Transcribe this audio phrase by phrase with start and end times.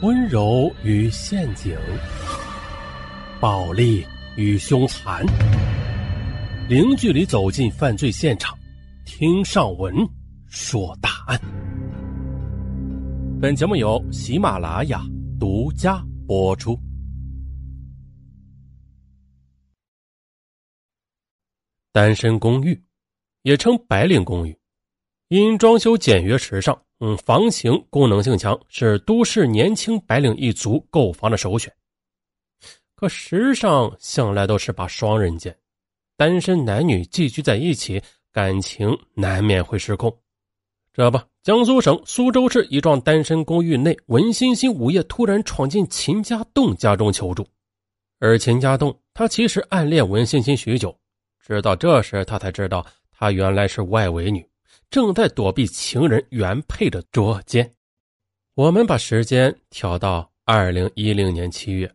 [0.00, 1.76] 温柔与陷阱，
[3.40, 5.26] 暴力与凶残，
[6.68, 8.56] 零距离走进犯罪现场，
[9.04, 9.92] 听上文
[10.46, 11.40] 说大案。
[13.40, 15.02] 本节目由喜马拉雅
[15.40, 16.78] 独家播出。
[21.90, 22.80] 单身公寓，
[23.42, 24.56] 也称白领公寓，
[25.26, 26.80] 因装修简约时尚。
[27.00, 31.72] 嗯，房型功能性强，是都市年轻白领一族购房的首选。
[32.96, 35.56] 可时尚向来都是把双刃剑，
[36.16, 40.12] 单身男女寄居在一起，感情难免会失控。
[40.92, 47.46] 这不，江苏省苏州市一幢单身公寓内，文欣欣午夜突然闯进秦家栋家中求助，
[48.18, 50.98] 而秦家栋他其实暗恋文欣欣许久，
[51.38, 54.44] 直到这时他才知道，她原来是外围女。
[54.90, 57.74] 正在躲避情人原配的捉奸。
[58.54, 61.92] 我们把时间调到二零一零年七月，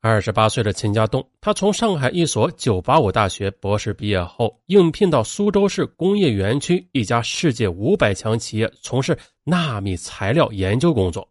[0.00, 11.28] 二十八岁的秦家栋，他从上海一所九八五大学博士毕业后，应聘到苏州市工业园区一家世界五百强企业从事纳米材料研究工作。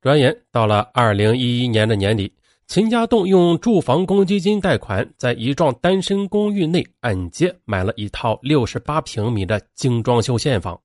[0.00, 2.32] 转眼到了二零一一年的年底。
[2.66, 10.80] 秦家栋用住房公积金贷款，在一幢单身公寓内按揭买了一套六十八平米的精装修现房。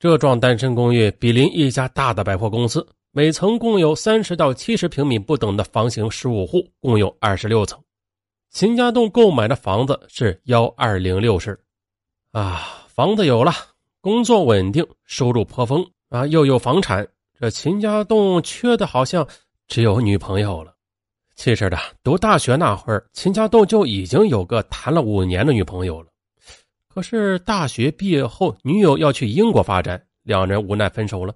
[0.00, 7.80] 这幢单身公寓比邻一家大的百货公司，每层共有三十到七十平米不等的房型，十五户，共有二十六层。
[8.50, 11.58] 秦家栋购买的房子是幺二零六室，
[12.32, 13.52] 啊，房子有了，
[14.00, 17.06] 工作稳定，收入颇丰啊，又有房产，
[17.38, 19.26] 这秦家栋缺的好像
[19.68, 20.73] 只有女朋友了。
[21.34, 26.08] 其实的，读大学那会儿，秦家栋就已经有个谈了五年的女朋友了。
[26.88, 31.34] 可是大学毕业后，女友要去英国发展，两人无奈分手了。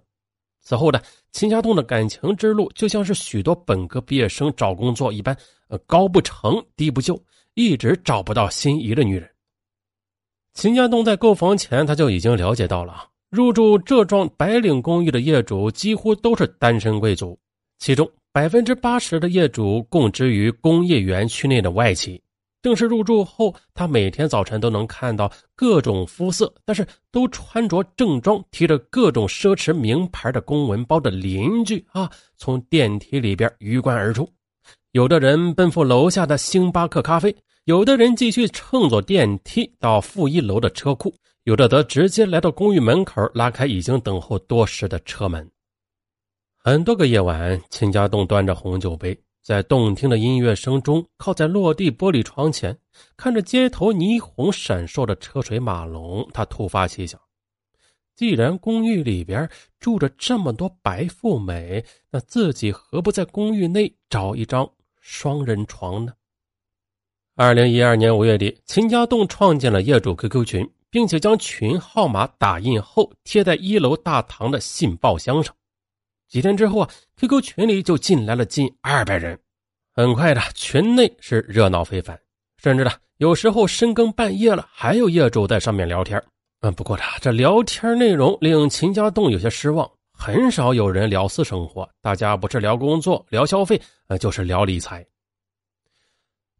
[0.61, 5.37] 此后的秦家栋的感情之路，就像是许多本科毕业生找工作一般，
[5.69, 7.21] 呃，高不成低不就，
[7.55, 9.29] 一直找不到心仪的女人。
[10.55, 17.39] 秦家栋在购房前，他就已经了解到了，入住这幢白领公寓的业主几乎都是单身贵族，
[17.79, 18.09] 其中。
[18.33, 22.21] 百分之八十的业主供职于工业园区内的外企。
[22.61, 34.29] 正式入住后，他每天早晨都能看到各种肤色，但是都穿着正装、提着各种奢侈名牌的公文包的邻居啊，从电梯里边鱼贯而出。
[34.91, 37.35] 有的人奔赴楼下的星巴克咖啡，
[37.65, 41.15] 有的人继续乘坐电梯到负一楼的车库，
[41.45, 45.49] 有的则直接来到公寓门口，拉开已经等候多时的车门。
[46.71, 52.79] 很多个夜晚，秦家栋端着红酒杯，在动听的音乐声中，靠在落地玻璃窗前，
[53.17, 56.29] 看着街头霓虹闪烁的车水马龙。
[56.31, 57.19] 他突发奇想：
[58.15, 59.49] 既然公寓里边
[59.81, 64.71] 住着这么多白富美，那自己何不在公寓内找一张
[65.01, 66.13] 双人床呢？
[67.35, 75.55] 二零一二年五月底，秦家栋创建了业主 QQ 群，并且将群号码打印后贴在一楼大堂的信报箱上。
[76.29, 79.39] 几天之后啊，QQ 群里就进来了近二百人。
[79.95, 82.17] 很快的，群内是热闹非凡，
[82.63, 86.23] 甚至呢，有时候深更半夜了，还有业主在上面聊天。
[86.61, 95.05] 嗯，不过呢，这聊天内容令秦家栋有些失望，很少有人聊私生活，大家不是聊工作、聊消费，呃，就是聊理财。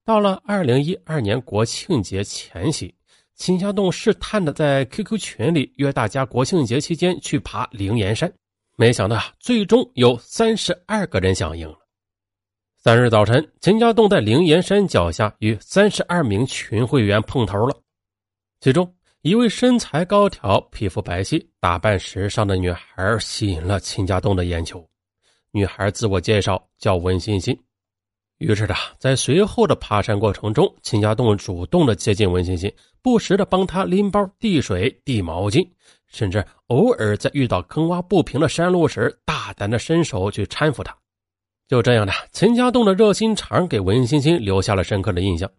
[0.05, 2.95] 到了二零一二年国庆节前夕，
[3.35, 8.33] 秦家栋试探的在 QQ 群里约大家国庆节期间去爬灵岩山。
[8.81, 11.77] 没想到，最终有三十二个人响应了。
[12.77, 17.77] 三日早晨，秦家栋在灵岩山脚下与三十二名群会员碰头了。
[18.61, 24.89] 其中一位身材高挑、皮肤白皙、打扮时尚的女孩吸引了秦家栋的眼球。
[25.51, 27.61] 女孩自我介绍叫文欣欣。
[28.39, 32.73] 于是的，在随后的爬山过程中，秦家栋主动的接近文欣欣，
[33.03, 35.69] 不时的帮她拎包、递水、递毛巾。
[36.07, 40.97] 甚至偶尔在遇到坑洼不平的山路时，大胆的伸手去搀扶他。
[41.67, 45.51] 就这样的，秦家栋的热心肠给文欣欣留下了深刻的印象。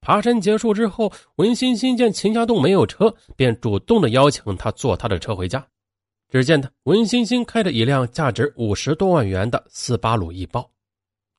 [0.00, 5.62] 爬山结束之后，文欣欣见秦家栋没有车，便主动的邀请他坐他的车回家。
[6.30, 10.70] 只见他文欣欣开着一辆价值五十多万元的斯巴鲁翼豹。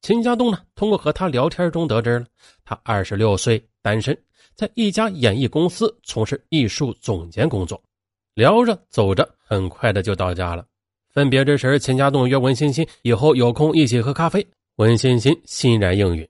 [0.02, 2.26] 秦家栋呢，通过和他聊天中得知了，
[2.66, 4.18] 他二十六岁，单身，
[4.56, 7.82] 在一家演艺公司从事艺术总监工作。
[8.34, 10.66] 聊着走着，很快的就到家了。
[11.10, 14.46] 分别之时，秦家栋约文欣欣以后有空一起喝咖啡。
[14.78, 16.28] 文欣欣欣然应允。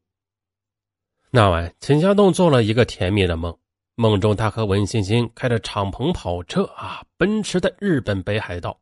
[1.29, 3.55] 那晚，秦家栋做了一个甜蜜的梦，
[3.95, 8.77] 梦中他和文欣欣开着敞篷跑车啊，奔驰在日本北海道。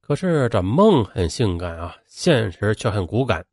[0.00, 3.44] 可是这梦很性感啊，现实却很骨感。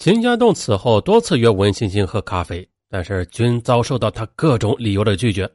[0.00, 5.46] 秦家栋此后多次约文欣欣喝咖啡，但是均遭受到他各种理由的拒绝。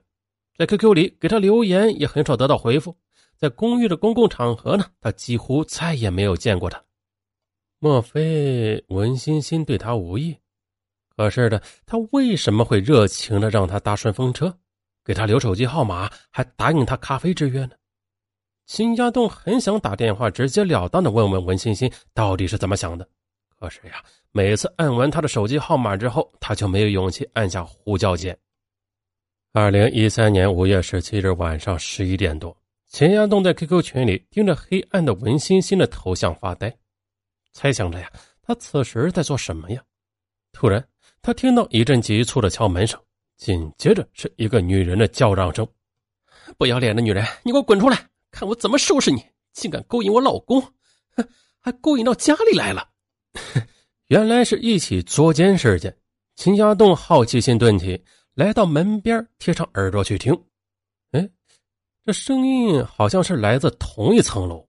[0.56, 2.96] 在 QQ 里给他留言也很少得到回复，
[3.40, 6.80] 在公寓的公共场合呢，他几乎再也没有见过他。
[7.80, 10.38] 莫非文欣欣对他无意？
[11.18, 14.56] 可是的，他为什么会热情的让他搭顺风车，
[15.04, 17.72] 给他留手机号码，还答应他咖啡之约呢？
[18.68, 23.10] 秦家栋很想打电话直截了当的问问文欣欣到底是怎么想的，
[23.60, 24.04] 可是呀，
[24.38, 28.38] 每次按完他的手机号码之后，他就没有勇气按下呼叫键。
[29.54, 32.54] 二零一三年五月十七日晚上十一点多，
[32.90, 36.78] 秦家栋在 QQ 群里盯着黑暗的文欣欣的头像发呆，
[37.54, 38.12] 猜想着呀，
[38.42, 39.82] 他此时在做什么呀？
[40.52, 40.86] 突然，
[41.22, 43.00] 他听到一阵急促的敲门声，
[43.38, 45.66] 紧接着是一个女人的叫嚷声
[46.60, 49.26] ：“不要脸的女人，你给我滚出来！”看我怎么收拾你！
[49.54, 50.62] 竟敢勾引我老公，
[51.16, 51.26] 哼，
[51.62, 52.90] 还勾引到家里来了！
[54.08, 55.96] 原来是一起作奸事件。
[56.36, 58.04] 秦家栋好奇心顿起，
[58.34, 60.34] 来到门边，贴上耳朵去听。
[61.12, 61.30] 哎，
[62.06, 64.68] 这声音好像是来自同一层楼。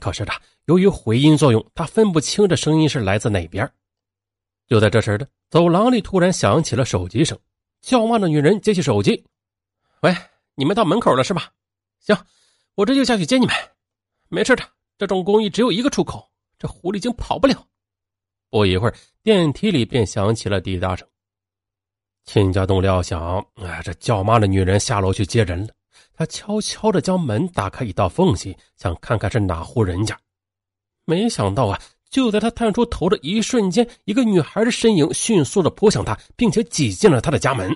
[0.00, 3.70] 可是他，由于回音作用，他分不清这声音是来自哪边。
[4.66, 7.38] 就在这时的走廊里突然响起了手机声，
[7.80, 9.24] 叫骂的女人接起手机
[10.02, 10.14] ：“喂，
[10.56, 11.50] 你们到门口了是吧？
[12.00, 12.16] 行。”
[12.74, 13.54] 我这就下去接你们，
[14.28, 14.62] 没事的。
[14.98, 17.67] 这种公寓只有一个出口，这狐狸精跑不了。
[18.50, 21.06] 不一会儿，电梯里便响起了滴答声。
[22.24, 25.72] 秦家栋料想，哎，这叫妈的女人下楼去接人了。
[26.14, 30.18] 他悄悄的将门打开一道缝隙，想看看是哪户人家。
[31.04, 31.80] 没想到啊，
[32.10, 37.70] 就在他探出头的一瞬间，一个女孩的身影迅速的扑向他，并且挤进了他的家门。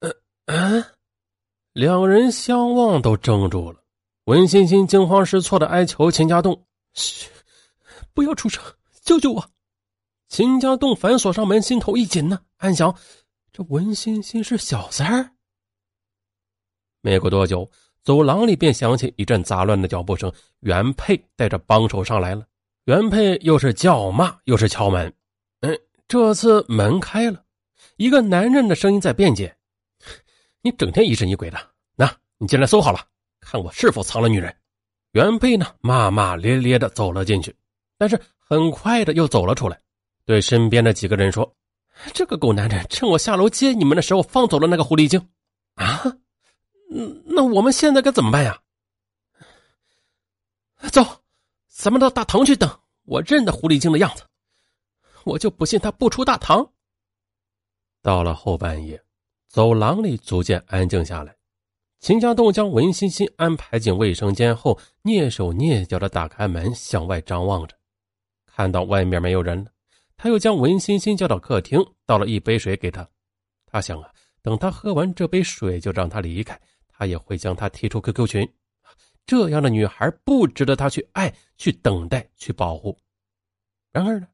[0.00, 0.14] 嗯
[0.46, 0.84] 嗯，
[1.72, 3.80] 两人相望都怔住了。
[4.24, 6.64] 文欣欣惊慌失措的哀求秦家栋
[6.94, 7.28] ：“嘘，
[8.14, 8.62] 不要出声，
[9.02, 9.44] 救救我！”
[10.34, 12.92] 秦家栋反锁上门，心头一紧呢，暗想：
[13.52, 15.30] 这文欣欣是小三儿。
[17.02, 17.70] 没过多久，
[18.02, 22.44] 走廊里便响起一阵杂乱的脚步声，原配带着帮手上来了。
[22.86, 25.14] 原配又是叫骂，又是敲门。
[25.60, 25.78] 嗯，
[26.08, 27.44] 这次门开了，
[27.96, 29.56] 一个男人的声音在辩解
[30.62, 31.56] ：“你整天疑神疑鬼的，
[31.94, 32.98] 那你进来搜好了。”
[33.38, 34.52] 看我是否藏了女人，
[35.12, 37.54] 原配呢骂骂咧咧的走了进去，
[37.96, 39.80] 但是很快的又走了出来，
[40.26, 41.54] 对身边的几个人说
[42.14, 45.28] ：“这个狗男人趁我下楼接你们的时候放走了那个狐狸精，
[45.74, 46.02] 啊，
[47.24, 48.58] 那我们现在该怎么办呀？”
[50.92, 51.02] 走，
[51.68, 52.68] 咱们到大堂去等，
[53.04, 54.24] 我认得狐狸精的样子，
[55.24, 56.68] 我就不信他不出大堂。
[58.02, 59.02] 到了后半夜，
[59.48, 61.34] 走廊里逐渐安静下来。
[62.00, 67.74] 秦家栋将文欣欣安排进卫生间后，蹑手蹑脚的打开门，向外张望着，
[68.44, 69.70] 看到外面没有人了，
[70.24, 73.06] 他又将文欣欣叫到客厅，倒了一杯水给她。
[73.66, 74.10] 他想啊，
[74.40, 78.54] 等他喝完这杯水，就让他离开，他也会将他踢出 QQ 群。
[79.26, 82.96] 这样的女孩不值得他去爱、去等待、去保护。
[83.92, 84.26] 然而呢，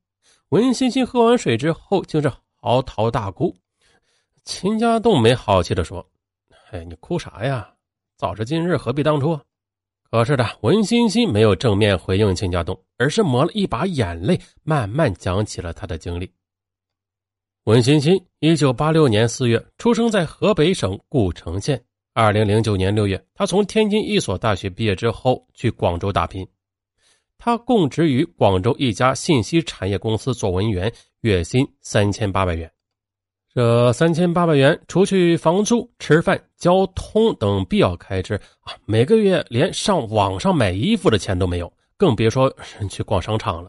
[0.50, 2.28] 文欣欣喝完水之后，竟是
[2.60, 3.52] 嚎啕大哭。
[4.44, 6.08] 秦家栋没好气的说。
[6.70, 7.68] 哎，你哭啥呀？
[8.16, 9.36] 早知今日何必当初？
[10.10, 16.28] 可是的，文欣欣没有正面回应秦家栋，而是抹了一把眼泪，慢慢讲起了他的经历。
[17.64, 21.80] 文欣欣，一九八六年四月出生在河北省故城县。
[22.12, 26.44] 二零零九年六月，他从天津一所大学毕业之后，去广州打拼。
[27.38, 32.68] 他供职于广州一家信息产业公司做文员，月薪三千八百元。
[33.52, 42.54] 这三千八百元，除去房租、吃饭、交通等必要开支啊，每个月连上网上买衣服的钱都没有，更别说
[42.88, 43.68] 去逛商场了。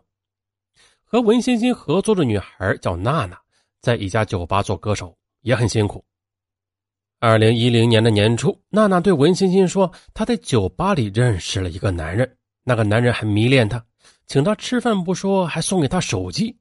[1.03, 3.35] 和文欣欣合作的女孩叫娜娜，
[3.81, 6.05] 在一家酒吧做歌手，也很辛苦。
[7.19, 13.83] 二零一零年的年初，娜娜对文欣欣说，她在酒吧里认识了一个男人，那个男人很迷恋她，
[14.27, 16.55] 请她吃饭不说，还送给她手机。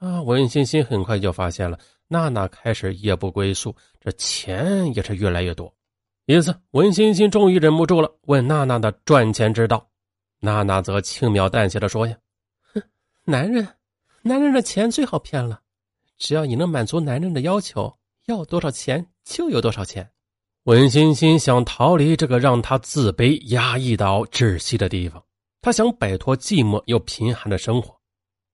[0.00, 1.78] 啊，文欣欣很快就发现了。
[2.14, 5.74] 娜娜开始夜不归宿，这钱也是越来越多。
[6.26, 9.84] 一次，文欣欣终于忍不住了，问娜娜的赚钱之道。
[10.38, 12.16] 娜娜则轻描淡写的说：“呀，
[12.72, 12.80] 哼，
[13.24, 13.66] 男人，
[14.22, 15.60] 男人的钱最好骗了，
[16.16, 17.92] 只要你能满足男人的要求，
[18.26, 20.08] 要多少钱就有多少钱。”
[20.70, 25.20] 文欣欣想逃离这个让她自卑、压抑到窒息的地方，
[25.60, 27.92] 她想摆脱寂寞又贫寒的生活，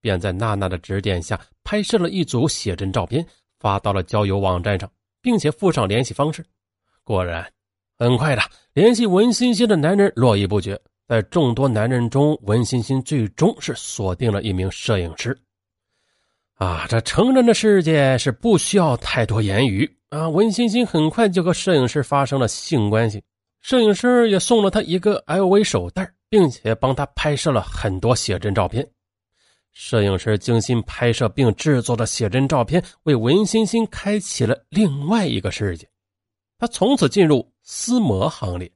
[0.01, 3.25] 便在娜娜的指点下拍摄了一组写真照片。
[3.61, 4.91] 发到了交友网站上，
[5.23, 6.45] 并且附上联系方式。
[7.05, 7.49] 果然，
[7.99, 10.81] 很快的联系文欣欣的男人络绎不绝。
[11.07, 15.37] 在众多男人中，文欣欣最终是锁定了一名摄影师。
[16.55, 20.29] 啊，这成人的世界是不需要太多言语啊！
[20.29, 23.23] 文欣欣很快就和摄影师发生了性关系，
[23.61, 28.89] 摄影师也送了他一个 LV 手袋，并且帮他拍摄了很多写真照片。
[29.73, 35.89] 摄影师精心拍摄并制作的写真照片，为文欣欣开启了另外一个世界。
[36.59, 38.71] 他从此进入私模行列。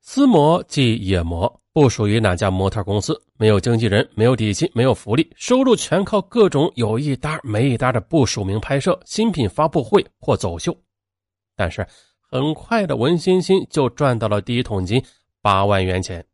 [0.00, 1.60] 私模即野模。
[1.72, 10.76] 不属于哪家模特公司，没有经纪人，没有底薪，没有福利，收入全靠各种有一搭没一搭的不署名拍摄、新品发布会或走秀。
[11.54, 11.86] 但是
[12.28, 15.00] 很快的，文欣欣就赚到了第一桶金
[15.40, 16.26] 八万元钱。